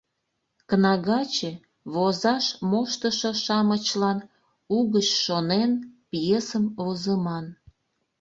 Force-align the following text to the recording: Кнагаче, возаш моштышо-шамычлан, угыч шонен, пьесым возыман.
Кнагаче, 0.69 1.51
возаш 1.93 2.45
моштышо-шамычлан, 2.69 4.19
угыч 4.77 5.07
шонен, 5.23 5.71
пьесым 6.09 6.65
возыман. 6.81 7.45